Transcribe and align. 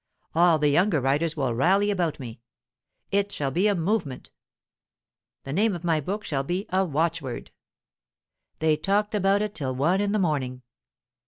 All 0.33 0.57
the 0.57 0.69
younger 0.69 0.99
writers 0.99 1.37
will 1.37 1.53
rally 1.53 1.91
about 1.91 2.19
me. 2.19 2.41
It 3.11 3.31
shall 3.31 3.51
be 3.51 3.67
a 3.67 3.75
'movement.' 3.75 4.31
The 5.43 5.53
name 5.53 5.75
of 5.75 5.83
my 5.83 5.99
book 6.01 6.23
shall 6.23 6.41
be 6.41 6.65
a 6.69 6.83
watchword." 6.83 7.51
They 8.57 8.77
talked 8.77 9.13
about 9.13 9.43
it 9.43 9.53
till 9.53 9.75
one 9.75 10.01
in 10.01 10.11
the 10.11 10.17
morning. 10.17 10.63